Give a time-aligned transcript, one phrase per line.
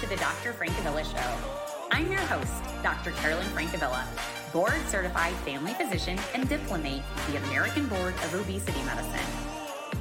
[0.00, 0.52] To the Dr.
[0.52, 1.88] Francavilla Show.
[1.90, 2.52] I'm your host,
[2.82, 3.12] Dr.
[3.12, 4.04] Carolyn Francavilla,
[4.52, 9.26] board certified family physician and diplomate with the American Board of Obesity Medicine.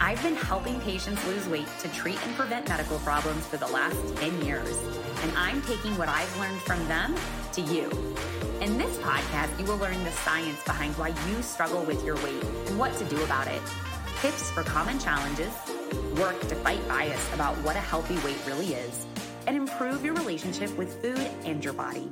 [0.02, 3.96] I've been helping patients lose weight to treat and prevent medical problems for the last
[4.18, 4.78] 10 years,
[5.24, 7.16] and I'm taking what I've learned from them
[7.54, 7.90] to you.
[8.60, 12.44] In this podcast, you will learn the science behind why you struggle with your weight
[12.68, 13.62] and what to do about it,
[14.20, 15.54] tips for common challenges,
[16.20, 19.06] work to fight bias about what a healthy weight really is,
[19.48, 22.10] and improve your relationship with food and your body.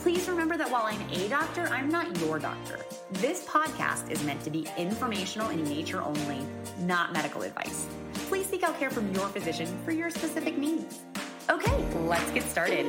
[0.00, 2.78] Please remember that while I'm a doctor, I'm not your doctor.
[3.12, 6.40] This podcast is meant to be informational in nature only,
[6.80, 7.86] not medical advice.
[8.28, 11.00] Please seek out care from your physician for your specific needs.
[11.48, 12.86] Okay, let's get started.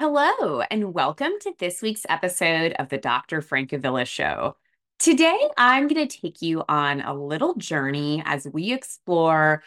[0.00, 3.42] Hello, and welcome to this week's episode of the Dr.
[3.42, 4.56] Francavilla Show.
[4.98, 9.62] Today, I'm going to take you on a little journey as we explore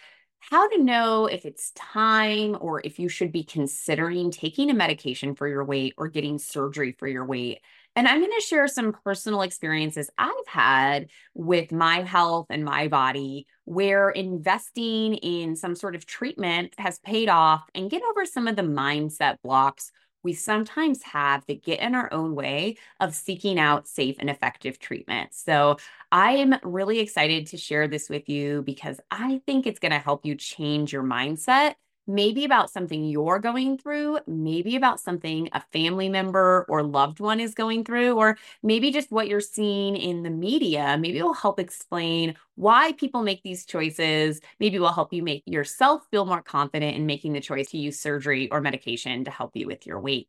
[0.49, 5.35] how to know if it's time or if you should be considering taking a medication
[5.35, 7.61] for your weight or getting surgery for your weight.
[7.95, 12.87] And I'm going to share some personal experiences I've had with my health and my
[12.87, 18.47] body where investing in some sort of treatment has paid off and get over some
[18.47, 19.91] of the mindset blocks
[20.23, 24.79] we sometimes have that get in our own way of seeking out safe and effective
[24.79, 25.33] treatment.
[25.33, 25.77] So
[26.11, 29.99] I am really excited to share this with you because I think it's going to
[29.99, 31.75] help you change your mindset
[32.07, 37.39] maybe about something you're going through, maybe about something a family member or loved one
[37.39, 40.97] is going through, or maybe just what you're seeing in the media.
[40.99, 44.39] Maybe it will help explain why people make these choices.
[44.59, 47.77] Maybe it will help you make yourself feel more confident in making the choice to
[47.77, 50.27] use surgery or medication to help you with your weight.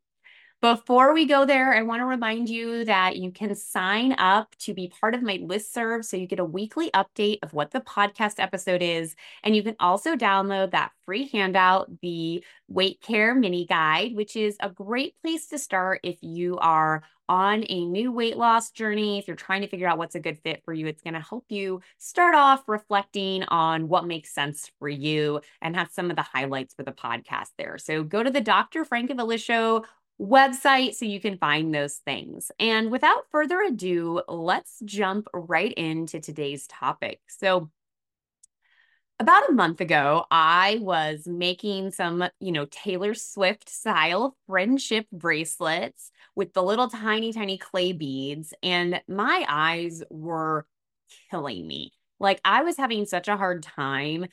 [0.62, 4.72] Before we go there, I want to remind you that you can sign up to
[4.72, 7.80] be part of my list serve so you get a weekly update of what the
[7.80, 9.16] podcast episode is.
[9.42, 14.56] And you can also download that free handout, the Weight Care Mini Guide, which is
[14.60, 19.18] a great place to start if you are on a new weight loss journey.
[19.18, 21.20] If you're trying to figure out what's a good fit for you, it's going to
[21.20, 26.16] help you start off reflecting on what makes sense for you and have some of
[26.16, 27.78] the highlights for the podcast there.
[27.78, 28.84] So go to the Dr.
[28.84, 29.84] Frank Francavilla Show
[30.20, 32.50] website so you can find those things.
[32.58, 37.20] And without further ado, let's jump right into today's topic.
[37.28, 37.70] So,
[39.18, 46.10] about a month ago, I was making some, you know, Taylor Swift style friendship bracelets
[46.34, 50.66] with the little tiny, tiny clay beads, and my eyes were
[51.30, 51.92] killing me.
[52.18, 54.26] Like, I was having such a hard time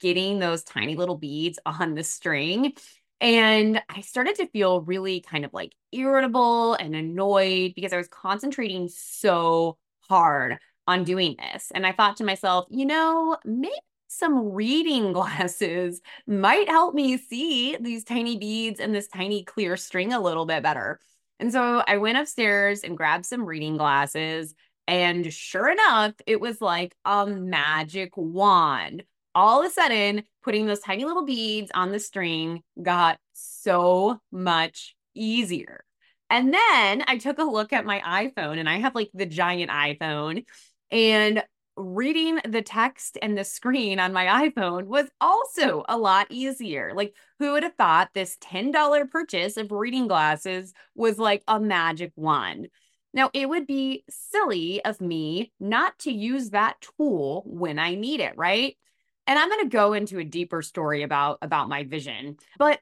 [0.00, 2.74] getting those tiny little beads on the string
[3.20, 8.08] and I started to feel really kind of like irritable and annoyed because I was
[8.08, 9.78] concentrating so
[10.08, 11.72] hard on doing this.
[11.74, 13.74] And I thought to myself, you know, maybe
[14.08, 20.12] some reading glasses might help me see these tiny beads and this tiny clear string
[20.12, 21.00] a little bit better.
[21.40, 24.54] And so I went upstairs and grabbed some reading glasses.
[24.88, 29.04] And sure enough, it was like a magic wand
[29.36, 34.96] all of a sudden, putting those tiny little beads on the string got so much
[35.14, 35.84] easier.
[36.30, 39.70] And then I took a look at my iPhone, and I have like the giant
[39.70, 40.44] iPhone,
[40.90, 41.44] and
[41.76, 46.92] reading the text and the screen on my iPhone was also a lot easier.
[46.94, 52.12] Like, who would have thought this $10 purchase of reading glasses was like a magic
[52.16, 52.68] wand?
[53.12, 58.20] Now, it would be silly of me not to use that tool when I need
[58.20, 58.76] it, right?
[59.26, 62.80] And i'm going to go into a deeper story about about my vision but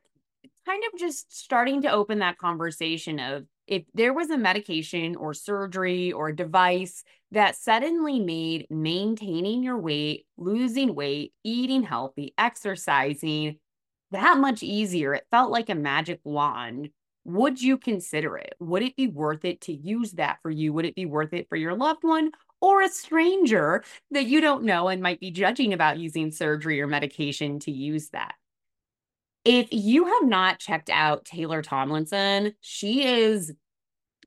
[0.67, 5.33] kind of just starting to open that conversation of if there was a medication or
[5.33, 13.59] surgery or device that suddenly made maintaining your weight losing weight eating healthy exercising
[14.11, 16.91] that much easier it felt like a magic wand
[17.25, 18.55] would you consider it?
[18.61, 20.73] Would it be worth it to use that for you?
[20.75, 22.33] Would it be worth it for your loved one
[22.65, 26.87] or a stranger that you don't know and might be judging about using surgery or
[26.87, 28.37] medication to use that.
[29.45, 33.53] If you have not checked out Taylor Tomlinson, she is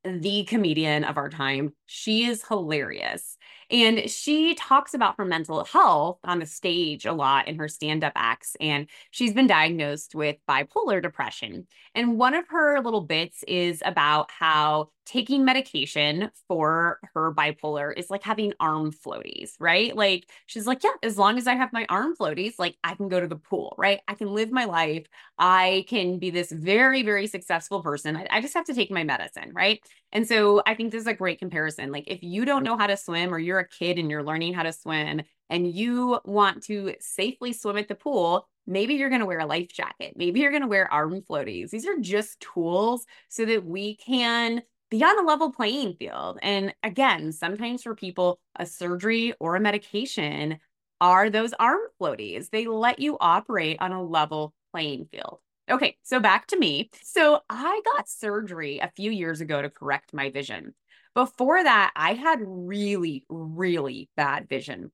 [0.04, 1.74] the comedian of our time.
[1.88, 3.38] She is hilarious.
[3.72, 8.04] And she talks about her mental health on the stage a lot in her stand
[8.04, 8.56] up acts.
[8.62, 11.66] And she's been diagnosed with bipolar depression.
[11.96, 18.10] And one of her little bits is about how taking medication for her bipolar is
[18.10, 19.96] like having arm floaties, right?
[19.96, 23.08] Like she's like, yeah, as long as I have my arm floaties, like I can
[23.08, 24.02] go to the pool, right?
[24.10, 25.08] I can live my life.
[25.40, 28.18] I can be this very, very successful person.
[28.18, 29.80] I, I just have to take my medicine, right?
[30.12, 31.90] And so I think this is a great comparison.
[31.90, 34.54] Like if you don't know how to swim or you're a kid and you're learning
[34.56, 39.22] how to swim and you want to safely swim at the pool, maybe you're going
[39.22, 40.14] to wear a life jacket.
[40.18, 41.70] Maybe you're going to wear arm floaties.
[41.70, 46.40] These are just tools so that we can be on a level playing field.
[46.42, 50.60] And again, sometimes for people, a surgery or a medication
[51.02, 52.50] are those arm floaties.
[52.50, 55.40] They let you operate on a level playing field.
[55.70, 56.90] Okay, so back to me.
[57.04, 60.74] So I got surgery a few years ago to correct my vision.
[61.14, 64.92] Before that, I had really, really bad vision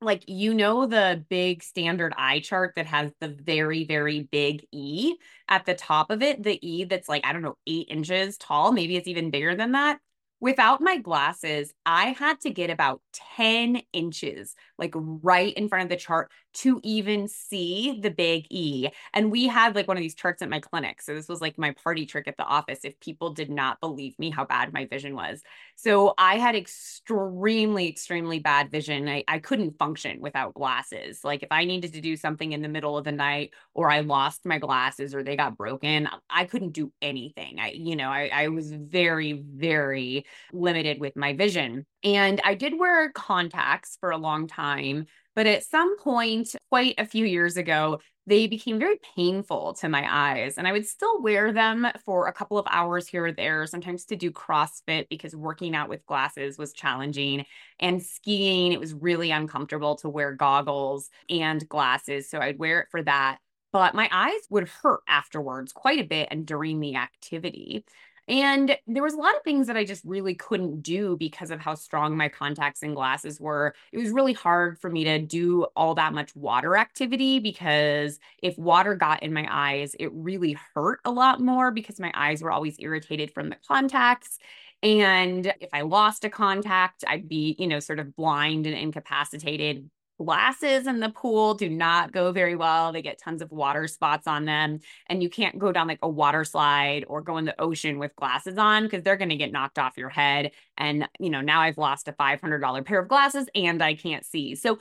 [0.00, 5.14] like you know the big standard eye chart that has the very very big e
[5.48, 8.70] at the top of it the e that's like i don't know eight inches tall
[8.72, 9.98] maybe it's even bigger than that?
[10.40, 13.02] Without my glasses, I had to get about
[13.36, 18.88] 10 inches, like right in front of the chart to even see the big E.
[19.12, 21.00] And we had like one of these charts at my clinic.
[21.02, 24.18] So this was like my party trick at the office if people did not believe
[24.18, 25.42] me how bad my vision was.
[25.76, 29.08] So I had extremely, extremely bad vision.
[29.08, 31.22] I, I couldn't function without glasses.
[31.22, 34.00] Like if I needed to do something in the middle of the night or I
[34.00, 37.60] lost my glasses or they got broken, I couldn't do anything.
[37.60, 41.86] I, you know, I, I was very, very limited with my vision.
[42.02, 45.06] And I did wear contacts for a long time,
[45.38, 50.04] but at some point, quite a few years ago, they became very painful to my
[50.10, 50.58] eyes.
[50.58, 54.04] And I would still wear them for a couple of hours here or there, sometimes
[54.06, 57.46] to do CrossFit because working out with glasses was challenging.
[57.78, 62.28] And skiing, it was really uncomfortable to wear goggles and glasses.
[62.28, 63.38] So I'd wear it for that.
[63.72, 67.84] But my eyes would hurt afterwards quite a bit and during the activity.
[68.28, 71.60] And there was a lot of things that I just really couldn't do because of
[71.60, 73.74] how strong my contacts and glasses were.
[73.90, 78.58] It was really hard for me to do all that much water activity because if
[78.58, 82.52] water got in my eyes, it really hurt a lot more because my eyes were
[82.52, 84.38] always irritated from the contacts.
[84.82, 89.88] And if I lost a contact, I'd be, you know, sort of blind and incapacitated
[90.18, 92.92] glasses in the pool do not go very well.
[92.92, 94.80] They get tons of water spots on them.
[95.08, 98.14] And you can't go down like a water slide or go in the ocean with
[98.16, 100.50] glasses on because they're going to get knocked off your head.
[100.76, 104.54] And, you know, now I've lost a $500 pair of glasses and I can't see.
[104.54, 104.78] So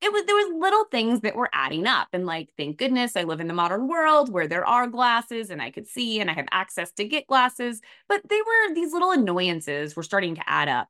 [0.00, 3.22] it was there was little things that were adding up and like thank goodness i
[3.22, 6.32] live in the modern world where there are glasses and i could see and i
[6.32, 10.68] have access to get glasses but they were these little annoyances were starting to add
[10.68, 10.88] up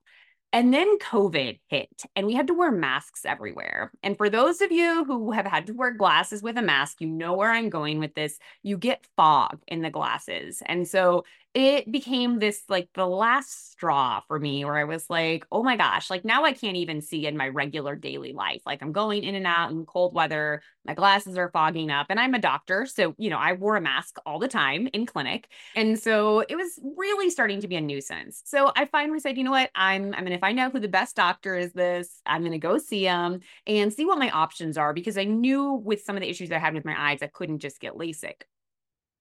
[0.54, 3.90] and then COVID hit, and we had to wear masks everywhere.
[4.04, 7.08] And for those of you who have had to wear glasses with a mask, you
[7.08, 8.38] know where I'm going with this.
[8.62, 10.62] You get fog in the glasses.
[10.64, 11.24] And so
[11.54, 15.76] it became this like the last straw for me where I was like, oh my
[15.76, 18.62] gosh, like now I can't even see in my regular daily life.
[18.66, 22.18] Like I'm going in and out in cold weather, my glasses are fogging up, and
[22.18, 22.86] I'm a doctor.
[22.86, 25.46] So, you know, I wore a mask all the time in clinic.
[25.76, 28.42] And so it was really starting to be a nuisance.
[28.44, 29.70] So I finally said, you know what?
[29.76, 32.20] I'm, I'm to find out who the best doctor is this.
[32.26, 36.02] I'm to go see him and see what my options are because I knew with
[36.02, 38.42] some of the issues I had with my eyes, I couldn't just get LASIK.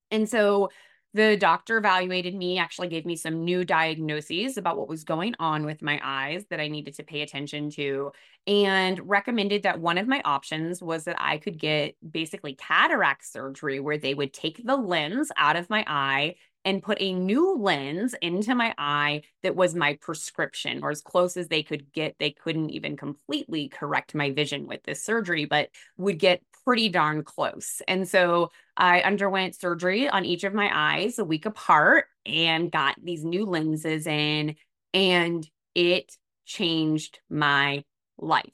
[0.09, 0.69] And so
[1.13, 5.65] the doctor evaluated me, actually gave me some new diagnoses about what was going on
[5.65, 8.11] with my eyes that I needed to pay attention to,
[8.47, 13.79] and recommended that one of my options was that I could get basically cataract surgery,
[13.79, 16.35] where they would take the lens out of my eye
[16.65, 21.35] and put a new lens into my eye that was my prescription or as close
[21.37, 22.15] as they could get.
[22.19, 27.23] They couldn't even completely correct my vision with this surgery, but would get pretty darn
[27.23, 27.81] close.
[27.87, 32.95] And so I underwent surgery on each of my eyes a week apart and got
[33.01, 34.55] these new lenses in,
[34.93, 36.15] and it
[36.45, 37.83] changed my
[38.17, 38.51] life.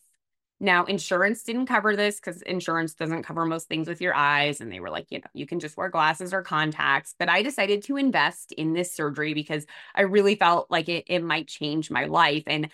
[0.61, 4.59] Now, insurance didn't cover this because insurance doesn't cover most things with your eyes.
[4.59, 7.15] And they were like, you know, you can just wear glasses or contacts.
[7.17, 11.23] But I decided to invest in this surgery because I really felt like it, it
[11.23, 12.43] might change my life.
[12.45, 12.69] And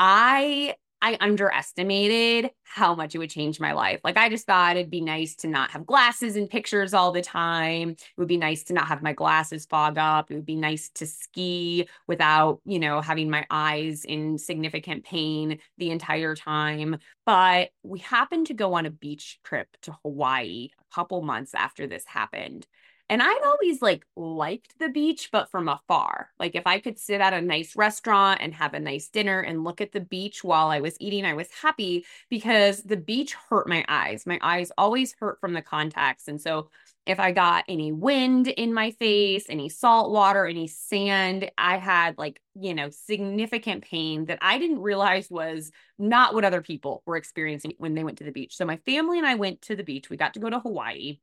[0.00, 4.00] I I underestimated how much it would change my life.
[4.02, 7.22] Like, I just thought it'd be nice to not have glasses and pictures all the
[7.22, 7.90] time.
[7.90, 10.30] It would be nice to not have my glasses fog up.
[10.30, 15.58] It would be nice to ski without, you know, having my eyes in significant pain
[15.78, 16.98] the entire time.
[17.24, 21.86] But we happened to go on a beach trip to Hawaii a couple months after
[21.86, 22.66] this happened.
[23.10, 26.28] And I've always like liked the beach, but from afar.
[26.38, 29.64] Like if I could sit at a nice restaurant and have a nice dinner and
[29.64, 33.66] look at the beach while I was eating, I was happy because the beach hurt
[33.66, 34.26] my eyes.
[34.26, 36.28] My eyes always hurt from the contacts.
[36.28, 36.68] And so
[37.06, 42.18] if I got any wind in my face, any salt water, any sand, I had
[42.18, 47.16] like, you know, significant pain that I didn't realize was not what other people were
[47.16, 48.54] experiencing when they went to the beach.
[48.54, 50.10] So my family and I went to the beach.
[50.10, 51.20] We got to go to Hawaii.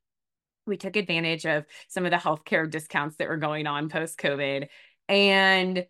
[0.66, 4.68] We took advantage of some of the healthcare discounts that were going on post COVID.
[5.08, 5.86] And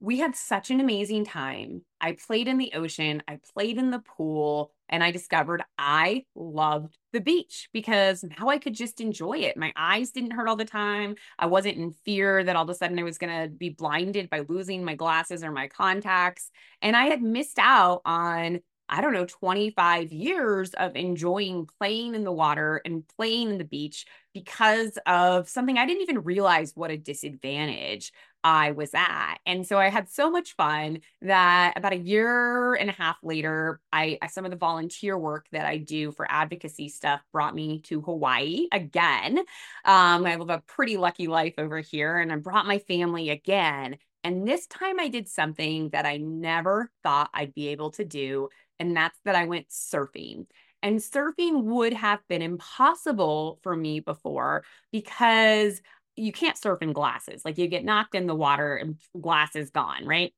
[0.00, 1.82] we had such an amazing time.
[2.00, 6.98] I played in the ocean, I played in the pool, and I discovered I loved
[7.12, 9.56] the beach because now I could just enjoy it.
[9.56, 11.14] My eyes didn't hurt all the time.
[11.38, 14.28] I wasn't in fear that all of a sudden I was going to be blinded
[14.28, 16.50] by losing my glasses or my contacts.
[16.82, 22.24] And I had missed out on I don't know, 25 years of enjoying playing in
[22.24, 26.90] the water and playing in the beach because of something I didn't even realize what
[26.90, 28.12] a disadvantage
[28.42, 29.36] I was at.
[29.46, 33.80] And so I had so much fun that about a year and a half later,
[33.90, 38.02] I some of the volunteer work that I do for advocacy stuff brought me to
[38.02, 39.38] Hawaii again.
[39.38, 43.96] Um, I live a pretty lucky life over here, and I brought my family again.
[44.24, 48.48] And this time I did something that I never thought I'd be able to do.
[48.78, 50.46] And that's that I went surfing.
[50.82, 55.80] And surfing would have been impossible for me before because
[56.16, 57.44] you can't surf in glasses.
[57.44, 60.32] Like you get knocked in the water and glasses gone, right?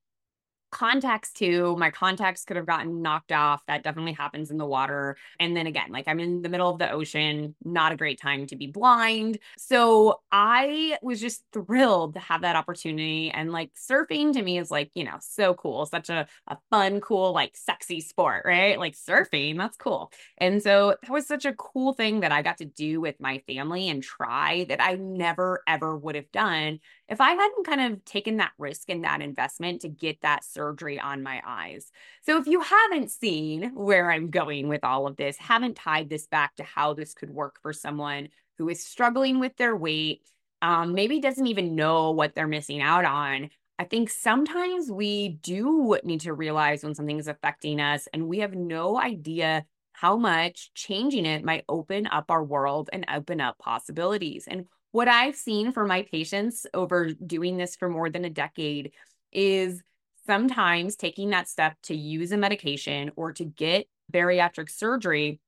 [0.77, 1.75] Contacts too.
[1.77, 3.65] My contacts could have gotten knocked off.
[3.65, 5.17] That definitely happens in the water.
[5.39, 8.45] And then again, like I'm in the middle of the ocean, not a great time
[8.45, 9.39] to be blind.
[9.57, 13.31] So I was just thrilled to have that opportunity.
[13.31, 15.87] And like surfing to me is like, you know, so cool.
[15.87, 18.77] Such a, a fun, cool, like sexy sport, right?
[18.77, 20.11] Like surfing, that's cool.
[20.37, 23.39] And so that was such a cool thing that I got to do with my
[23.47, 28.03] family and try that I never, ever would have done if I hadn't kind of
[28.05, 31.91] taken that risk and that investment to get that surgery on my eyes.
[32.25, 36.27] So if you haven't seen where I'm going with all of this, haven't tied this
[36.27, 40.21] back to how this could work for someone who is struggling with their weight,
[40.61, 43.49] um, maybe doesn't even know what they're missing out on.
[43.79, 48.39] I think sometimes we do need to realize when something is affecting us and we
[48.39, 53.57] have no idea how much changing it might open up our world and open up
[53.59, 54.47] possibilities.
[54.47, 58.91] And what I've seen for my patients over doing this for more than a decade
[59.31, 59.83] is
[60.27, 65.39] sometimes taking that step to use a medication or to get bariatric surgery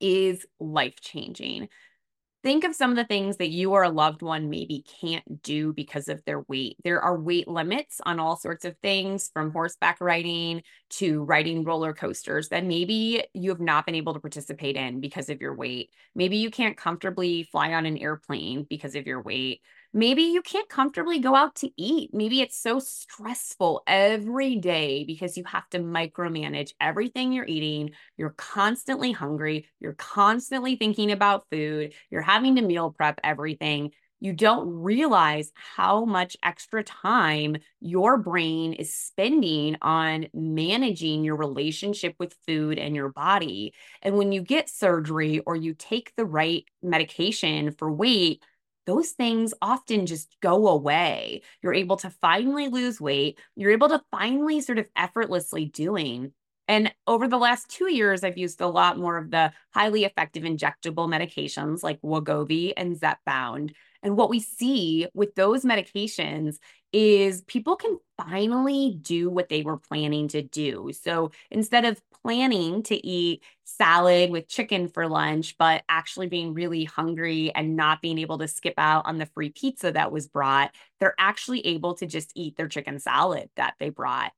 [0.00, 1.68] is life changing
[2.44, 5.72] think of some of the things that you or a loved one maybe can't do
[5.72, 6.76] because of their weight.
[6.84, 11.94] There are weight limits on all sorts of things from horseback riding to riding roller
[11.94, 15.88] coasters that maybe you have not been able to participate in because of your weight.
[16.14, 19.62] Maybe you can't comfortably fly on an airplane because of your weight.
[19.96, 22.10] Maybe you can't comfortably go out to eat.
[22.12, 27.92] Maybe it's so stressful every day because you have to micromanage everything you're eating.
[28.16, 29.68] You're constantly hungry.
[29.78, 31.94] You're constantly thinking about food.
[32.10, 33.92] You're having to meal prep everything.
[34.18, 42.16] You don't realize how much extra time your brain is spending on managing your relationship
[42.18, 43.74] with food and your body.
[44.02, 48.42] And when you get surgery or you take the right medication for weight,
[48.86, 51.42] those things often just go away.
[51.62, 53.38] You're able to finally lose weight.
[53.56, 56.32] You're able to finally sort of effortlessly doing.
[56.66, 60.44] And over the last two years, I've used a lot more of the highly effective
[60.44, 63.72] injectable medications like Wegovy and Zepbound.
[64.04, 66.58] And what we see with those medications
[66.92, 70.90] is people can finally do what they were planning to do.
[70.92, 76.84] So instead of planning to eat salad with chicken for lunch, but actually being really
[76.84, 80.72] hungry and not being able to skip out on the free pizza that was brought,
[81.00, 84.32] they're actually able to just eat their chicken salad that they brought.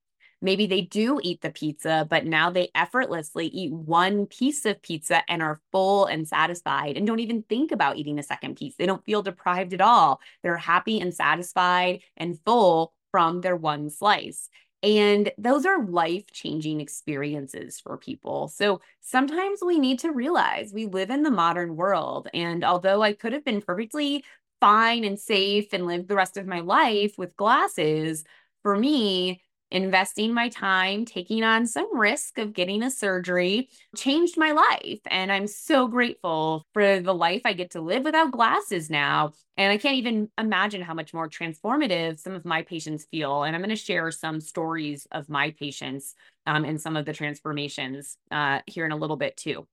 [0.46, 5.28] Maybe they do eat the pizza, but now they effortlessly eat one piece of pizza
[5.28, 8.76] and are full and satisfied and don't even think about eating a second piece.
[8.76, 10.20] They don't feel deprived at all.
[10.44, 14.48] They're happy and satisfied and full from their one slice.
[14.84, 18.46] And those are life changing experiences for people.
[18.46, 22.28] So sometimes we need to realize we live in the modern world.
[22.32, 24.24] And although I could have been perfectly
[24.60, 28.22] fine and safe and lived the rest of my life with glasses,
[28.62, 34.52] for me, investing my time, taking on some risk of getting a surgery changed my
[34.52, 35.00] life.
[35.10, 39.32] And I'm so grateful for the life I get to live without glasses now.
[39.56, 43.42] And I can't even imagine how much more transformative some of my patients feel.
[43.42, 46.14] And I'm going to share some stories of my patients
[46.46, 49.66] um, and some of the transformations uh, here in a little bit too.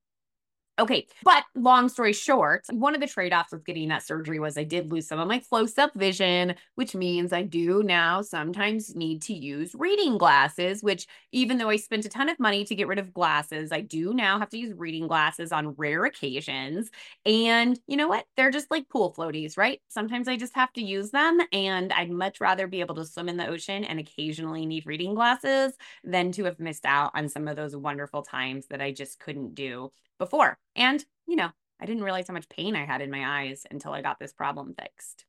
[0.79, 1.05] Okay.
[1.21, 4.63] But long story short, one of the trade offs with getting that surgery was I
[4.63, 9.21] did lose some of my close up vision, which means I do now sometimes need
[9.23, 12.87] to use reading glasses, which even though I spent a ton of money to get
[12.87, 16.89] rid of glasses, I do now have to use reading glasses on rare occasions.
[17.23, 18.25] And you know what?
[18.35, 19.79] They're just like pool floaties, right?
[19.89, 21.37] Sometimes I just have to use them.
[21.51, 25.13] And I'd much rather be able to swim in the ocean and occasionally need reading
[25.13, 29.19] glasses than to have missed out on some of those wonderful times that I just
[29.19, 30.57] couldn't do before.
[30.75, 33.93] And, you know, I didn't realize how much pain I had in my eyes until
[33.93, 35.25] I got this problem fixed.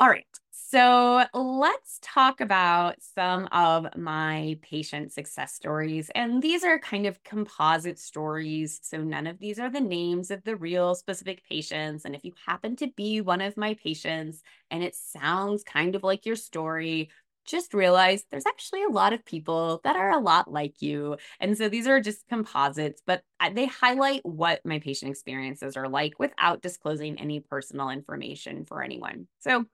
[0.00, 0.26] All right.
[0.50, 6.10] So let's talk about some of my patient success stories.
[6.16, 8.80] And these are kind of composite stories.
[8.82, 12.04] So none of these are the names of the real specific patients.
[12.04, 16.02] And if you happen to be one of my patients and it sounds kind of
[16.02, 17.10] like your story,
[17.44, 21.16] just realize there's actually a lot of people that are a lot like you.
[21.40, 23.22] And so these are just composites, but
[23.52, 29.28] they highlight what my patient experiences are like without disclosing any personal information for anyone.
[29.40, 29.64] So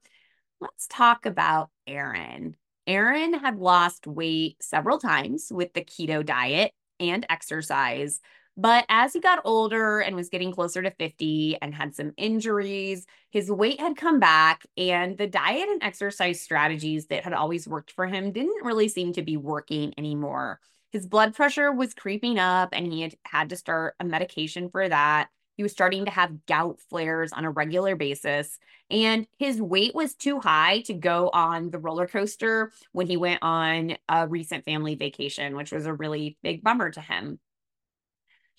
[0.61, 2.57] let's talk about Aaron.
[2.87, 8.21] Aaron had lost weight several times with the keto diet and exercise,
[8.57, 13.07] but as he got older and was getting closer to 50 and had some injuries,
[13.31, 17.93] his weight had come back, and the diet and exercise strategies that had always worked
[17.93, 20.61] for him didn't really seem to be working anymore.
[20.91, 24.89] His blood pressure was creeping up, and he had had to start a medication for
[24.89, 25.29] that.
[25.57, 28.59] He was starting to have gout flares on a regular basis,
[28.91, 33.43] and his weight was too high to go on the roller coaster when he went
[33.43, 37.39] on a recent family vacation, which was a really big bummer to him.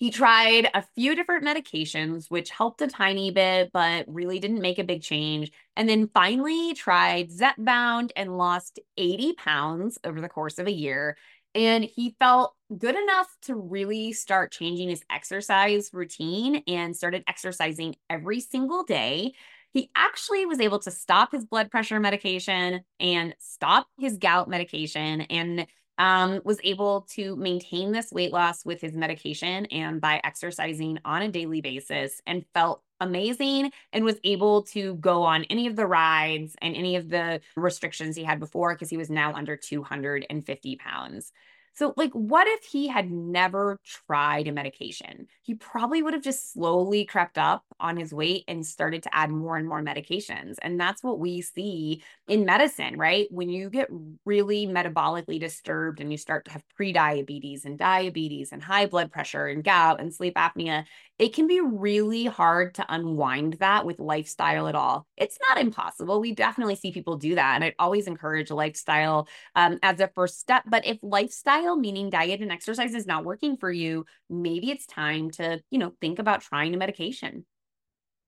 [0.02, 4.80] He tried a few different medications, which helped a tiny bit, but really didn't make
[4.80, 5.52] a big change.
[5.76, 11.16] And then finally tried Zepbound and lost 80 pounds over the course of a year.
[11.54, 17.94] And he felt good enough to really start changing his exercise routine and started exercising
[18.10, 19.34] every single day.
[19.72, 25.20] He actually was able to stop his blood pressure medication and stop his gout medication
[25.20, 25.64] and
[25.98, 31.22] um, was able to maintain this weight loss with his medication and by exercising on
[31.22, 35.86] a daily basis and felt amazing and was able to go on any of the
[35.86, 40.76] rides and any of the restrictions he had before because he was now under 250
[40.76, 41.32] pounds.
[41.74, 45.26] So, like, what if he had never tried a medication?
[45.42, 49.30] He probably would have just slowly crept up on his weight and started to add
[49.30, 50.56] more and more medications.
[50.60, 53.26] And that's what we see in medicine, right?
[53.30, 53.88] When you get
[54.24, 59.46] really metabolically disturbed and you start to have prediabetes and diabetes and high blood pressure
[59.46, 60.84] and gout and sleep apnea,
[61.18, 65.06] it can be really hard to unwind that with lifestyle at all.
[65.16, 66.20] It's not impossible.
[66.20, 67.54] We definitely see people do that.
[67.54, 70.64] And I'd always encourage lifestyle um, as a first step.
[70.66, 75.30] But if lifestyle, meaning diet and exercise, is not working for you, maybe it's time
[75.32, 77.44] to, you know, think about trying a medication.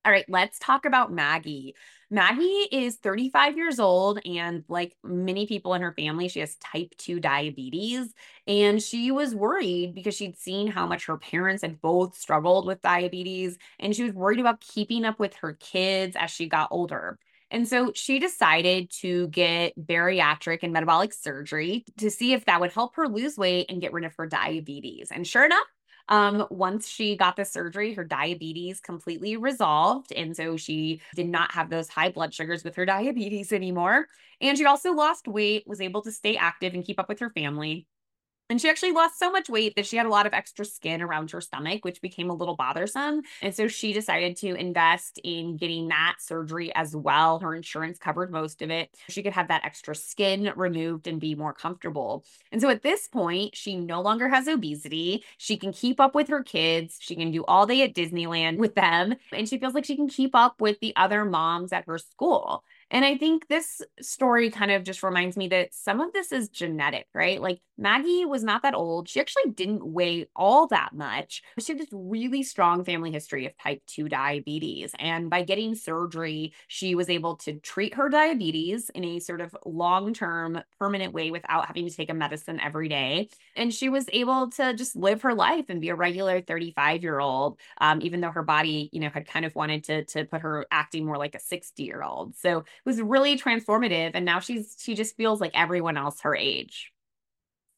[0.07, 1.75] All right, let's talk about Maggie.
[2.11, 6.93] Maggie is 35 years old, and like many people in her family, she has type
[6.99, 8.13] 2 diabetes.
[8.47, 12.83] And she was worried because she'd seen how much her parents had both struggled with
[12.83, 17.19] diabetes, and she was worried about keeping up with her kids as she got older.
[17.55, 22.73] And so she decided to get bariatric and metabolic surgery to see if that would
[22.73, 25.13] help her lose weight and get rid of her diabetes.
[25.13, 25.67] And sure enough,
[26.09, 30.11] um, once she got the surgery, her diabetes completely resolved.
[30.11, 34.09] And so she did not have those high blood sugars with her diabetes anymore.
[34.41, 37.31] And she also lost weight, was able to stay active and keep up with her
[37.31, 37.87] family.
[38.55, 41.03] And she actually lost so much weight that she had a lot of extra skin
[41.03, 43.23] around her stomach, which became a little bothersome.
[43.43, 47.41] And so she decided to invest in getting that surgery as well.
[47.41, 48.97] Her insurance covered most of it.
[49.09, 52.25] She could have that extra skin removed and be more comfortable.
[52.53, 55.25] And so at this point, she no longer has obesity.
[55.37, 56.99] She can keep up with her kids.
[57.01, 59.17] She can do all day at Disneyland with them.
[59.33, 62.63] And she feels like she can keep up with the other moms at her school.
[62.91, 66.49] And I think this story kind of just reminds me that some of this is
[66.49, 67.41] genetic, right?
[67.41, 69.09] Like Maggie was not that old.
[69.09, 71.43] She actually didn't weigh all that much.
[71.59, 74.95] She had this really strong family history of type 2 diabetes.
[74.99, 79.57] And by getting surgery, she was able to treat her diabetes in a sort of
[79.65, 83.29] long term, permanent way without having to take a medicine every day.
[83.57, 87.19] And she was able to just live her life and be a regular 35 year
[87.19, 90.43] old, um, even though her body, you know, had kind of wanted to, to put
[90.43, 92.37] her acting more like a 60 year old.
[92.37, 94.13] So was really transformative.
[94.15, 96.93] And now she's, she just feels like everyone else her age.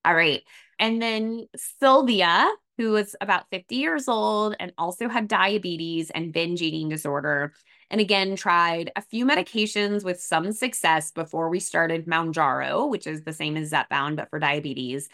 [0.04, 0.42] All right.
[0.78, 1.48] And then
[1.80, 7.54] Sylvia, who was about 50 years old and also had diabetes and binge eating disorder.
[7.90, 13.22] And again, tried a few medications with some success before we started Mounjaro, which is
[13.22, 15.08] the same as Zepbound, but for diabetes.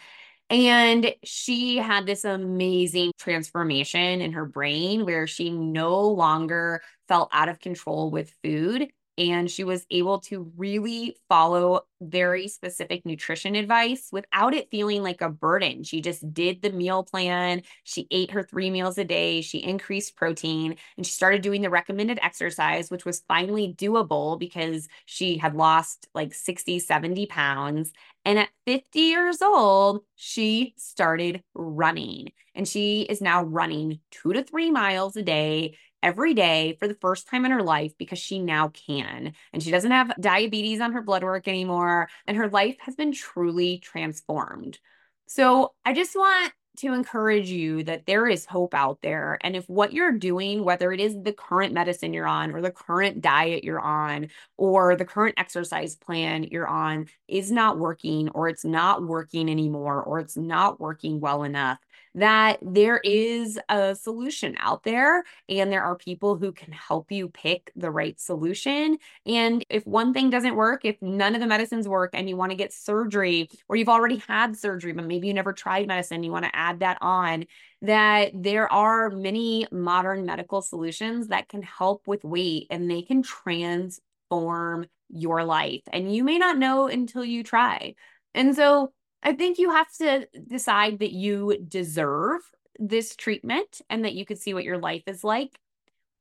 [0.49, 7.49] And she had this amazing transformation in her brain where she no longer felt out
[7.49, 14.09] of control with food and she was able to really follow very specific nutrition advice
[14.11, 15.83] without it feeling like a burden.
[15.83, 17.61] She just did the meal plan.
[17.83, 19.41] She ate her three meals a day.
[19.41, 24.87] She increased protein and she started doing the recommended exercise, which was finally doable because
[25.05, 27.91] she had lost like 60, 70 pounds.
[28.25, 34.43] And at 50 years old, she started running and she is now running two to
[34.43, 38.39] three miles a day every day for the first time in her life because she
[38.39, 39.33] now can.
[39.53, 42.09] And she doesn't have diabetes on her blood work anymore.
[42.27, 44.77] And her life has been truly transformed.
[45.25, 49.37] So I just want to encourage you that there is hope out there.
[49.41, 52.71] And if what you're doing, whether it is the current medicine you're on, or the
[52.71, 58.49] current diet you're on, or the current exercise plan you're on, is not working, or
[58.49, 61.77] it's not working anymore, or it's not working well enough,
[62.15, 67.29] that there is a solution out there and there are people who can help you
[67.29, 68.97] pick the right solution.
[69.25, 72.51] And if one thing doesn't work, if none of the medicines work and you want
[72.51, 76.31] to get surgery or you've already had surgery, but maybe you never tried medicine, you
[76.31, 77.45] want to add that on,
[77.81, 83.23] that there are many modern medical solutions that can help with weight and they can
[83.23, 85.81] transform your life.
[85.91, 87.95] And you may not know until you try.
[88.33, 88.91] And so
[89.23, 92.41] I think you have to decide that you deserve
[92.77, 95.57] this treatment and that you could see what your life is like.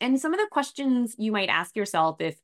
[0.00, 2.36] And some of the questions you might ask yourself if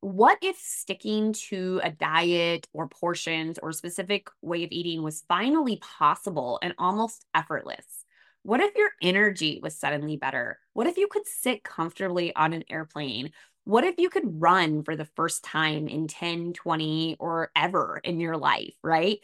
[0.00, 5.80] what if sticking to a diet or portions or specific way of eating was finally
[5.98, 8.04] possible and almost effortless?
[8.42, 10.58] What if your energy was suddenly better?
[10.72, 13.32] What if you could sit comfortably on an airplane?
[13.64, 18.20] What if you could run for the first time in 10, 20, or ever in
[18.20, 19.18] your life, right?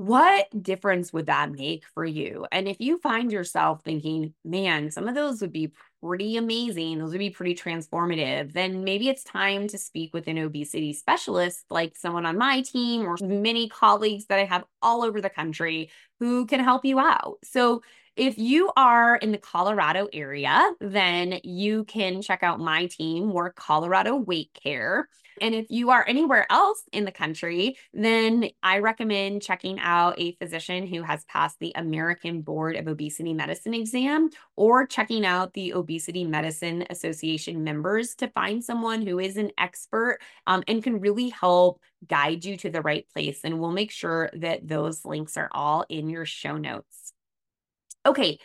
[0.00, 2.46] What difference would that make for you?
[2.50, 7.10] And if you find yourself thinking, man, some of those would be pretty amazing, those
[7.10, 11.98] would be pretty transformative, then maybe it's time to speak with an obesity specialist, like
[11.98, 16.46] someone on my team or many colleagues that I have all over the country who
[16.46, 17.36] can help you out.
[17.44, 17.82] So
[18.20, 23.56] if you are in the Colorado area, then you can check out my team, Work
[23.56, 25.08] Colorado Weight Care.
[25.40, 30.32] And if you are anywhere else in the country, then I recommend checking out a
[30.32, 35.72] physician who has passed the American Board of Obesity Medicine exam or checking out the
[35.72, 41.30] Obesity Medicine Association members to find someone who is an expert um, and can really
[41.30, 43.40] help guide you to the right place.
[43.44, 47.14] And we'll make sure that those links are all in your show notes.
[48.06, 48.38] Okay.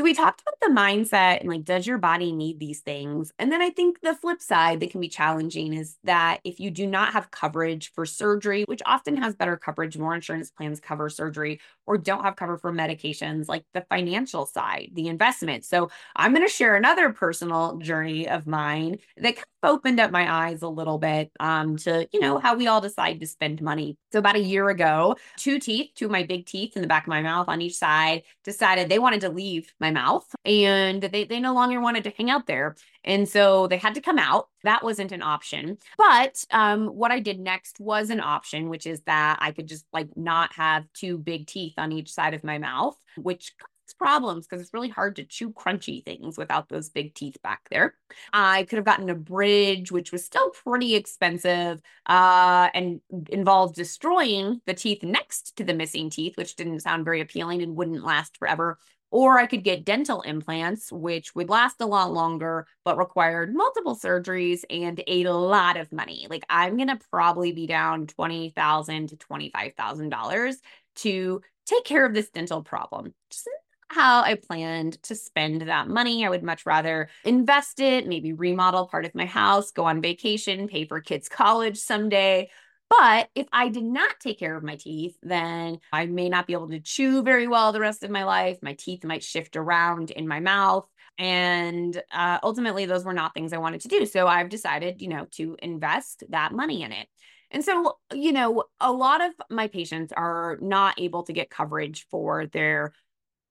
[0.00, 3.34] So we talked about the mindset and like, does your body need these things?
[3.38, 6.70] And then I think the flip side that can be challenging is that if you
[6.70, 11.10] do not have coverage for surgery, which often has better coverage, more insurance plans cover
[11.10, 15.66] surgery, or don't have cover for medications, like the financial side, the investment.
[15.66, 20.10] So I'm going to share another personal journey of mine that kind of opened up
[20.10, 23.60] my eyes a little bit um, to, you know, how we all decide to spend
[23.60, 23.98] money.
[24.12, 27.04] So about a year ago, two teeth, two of my big teeth in the back
[27.04, 31.24] of my mouth on each side, decided they wanted to leave my mouth and they,
[31.24, 32.76] they no longer wanted to hang out there.
[33.04, 34.48] And so they had to come out.
[34.64, 35.78] That wasn't an option.
[35.96, 39.86] But um, what I did next was an option, which is that I could just
[39.92, 43.52] like not have two big teeth on each side of my mouth, which
[44.00, 47.94] problems because it's really hard to chew crunchy things without those big teeth back there.
[48.32, 54.60] I could have gotten a bridge, which was still pretty expensive uh, and involved destroying
[54.66, 58.36] the teeth next to the missing teeth, which didn't sound very appealing and wouldn't last
[58.38, 58.78] forever.
[59.10, 63.96] Or I could get dental implants, which would last a lot longer, but required multiple
[63.96, 66.26] surgeries and a lot of money.
[66.30, 70.54] Like I'm going to probably be down 20,000 to $25,000
[70.96, 73.12] to take care of this dental problem.
[73.30, 73.48] Just
[73.90, 76.24] how I planned to spend that money.
[76.24, 80.68] I would much rather invest it, maybe remodel part of my house, go on vacation,
[80.68, 82.48] pay for kids' college someday,
[82.90, 86.54] but if I did not take care of my teeth, then I may not be
[86.54, 88.58] able to chew very well the rest of my life.
[88.62, 90.88] My teeth might shift around in my mouth.
[91.16, 94.06] And uh, ultimately, those were not things I wanted to do.
[94.06, 97.06] So I've decided, you know, to invest that money in it.
[97.52, 102.06] And so, you know, a lot of my patients are not able to get coverage
[102.10, 102.92] for their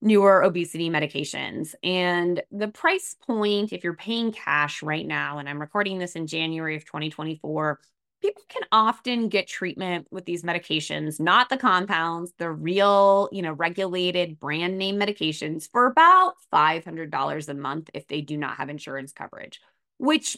[0.02, 1.76] newer obesity medications.
[1.82, 6.28] And the price point, if you're paying cash right now, and I'm recording this in
[6.28, 7.80] January of 2024,
[8.22, 13.54] people can often get treatment with these medications, not the compounds, the real, you know,
[13.54, 19.12] regulated brand name medications for about $500 a month if they do not have insurance
[19.12, 19.62] coverage,
[19.98, 20.38] which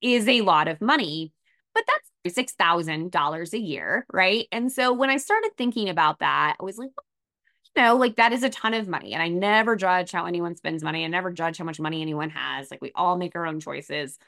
[0.00, 1.32] is a lot of money,
[1.74, 4.46] but that's $6,000 a year, right?
[4.52, 6.90] And so when I started thinking about that, I was like,
[7.76, 9.14] you know, like that is a ton of money.
[9.14, 11.04] And I never judge how anyone spends money.
[11.04, 12.70] I never judge how much money anyone has.
[12.70, 14.18] Like we all make our own choices.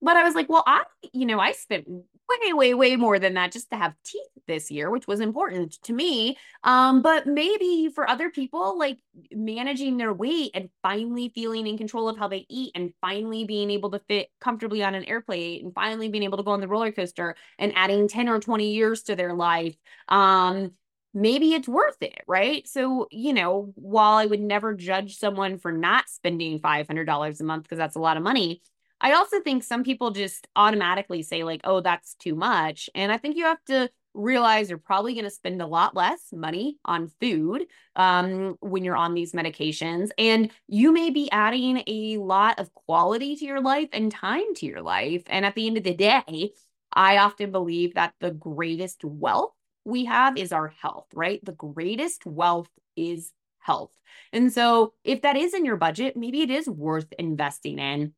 [0.00, 1.86] But I was like, well, I, you know, I spent
[2.28, 5.72] way, way, way more than that just to have teeth this year, which was important
[5.82, 6.36] to me.
[6.64, 8.98] Um, but maybe for other people, like
[9.32, 13.70] managing their weight and finally feeling in control of how they eat and finally being
[13.70, 16.68] able to fit comfortably on an airplane and finally being able to go on the
[16.68, 19.76] roller coaster and adding 10 or 20 years to their life.
[20.08, 20.72] Um,
[21.16, 22.68] maybe it's worth it, right?
[22.68, 27.62] So, you know, while I would never judge someone for not spending $500 a month
[27.62, 28.60] because that's a lot of money,
[29.00, 32.88] I also think some people just automatically say, like, oh, that's too much.
[32.94, 36.32] And I think you have to realize you're probably going to spend a lot less
[36.32, 40.10] money on food um, when you're on these medications.
[40.18, 44.66] And you may be adding a lot of quality to your life and time to
[44.66, 45.22] your life.
[45.26, 46.52] And at the end of the day,
[46.92, 49.52] I often believe that the greatest wealth
[49.84, 51.44] we have is our health, right?
[51.44, 53.92] The greatest wealth is health.
[54.32, 58.14] And so if that is in your budget, maybe it is worth investing in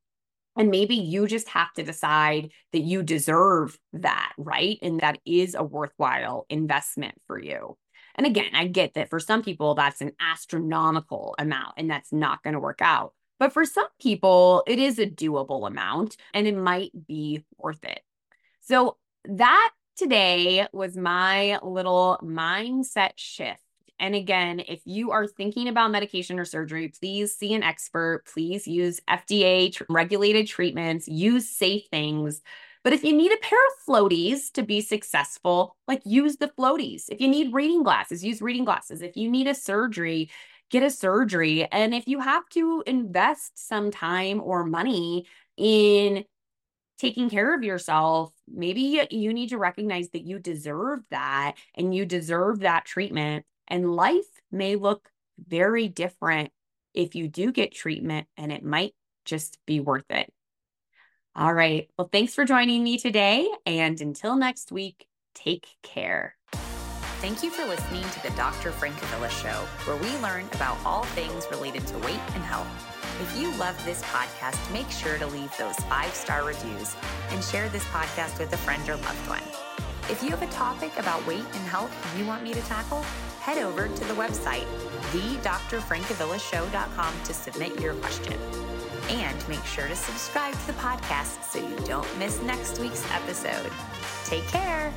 [0.59, 4.79] and maybe you just have to decide that you deserve that, right?
[4.83, 7.79] And that is a worthwhile investment for you.
[8.17, 12.43] And again, I get that for some people, that's an astronomical amount and that's not
[12.43, 13.15] going to work out.
[13.39, 18.01] But for some people, it is a doable amount and it might be worth it.
[18.61, 23.63] So that today was my little mindset shift
[24.01, 28.25] and again, if you are thinking about medication or surgery, please see an expert.
[28.33, 32.41] Please use FDA regulated treatments, use safe things.
[32.85, 37.05] But if you need a pair of floaties to be successful, like use the floaties.
[37.09, 39.03] If you need reading glasses, use reading glasses.
[39.03, 40.31] If you need a surgery,
[40.71, 41.67] get a surgery.
[41.71, 46.25] And if you have to invest some time or money in
[46.99, 52.07] taking care of yourself, maybe you need to recognize that you deserve that and you
[52.07, 55.11] deserve that treatment and life may look
[55.47, 56.51] very different
[56.95, 60.33] if you do get treatment, and it might just be worth it.
[61.37, 61.89] All right.
[61.97, 63.49] Well, thanks for joining me today.
[63.65, 66.35] And until next week, take care.
[67.21, 68.71] Thank you for listening to the Dr.
[68.71, 72.67] Francavilla Show, where we learn about all things related to weight and health.
[73.21, 76.95] If you love this podcast, make sure to leave those five star reviews
[77.31, 79.43] and share this podcast with a friend or loved one.
[80.11, 83.05] If you have a topic about weight and health you want me to tackle,
[83.41, 84.67] head over to the website,
[85.13, 88.39] thedrfrancavillashow.com to submit your question.
[89.09, 93.73] And make sure to subscribe to the podcast so you don't miss next week's episode.
[94.25, 94.93] Take care.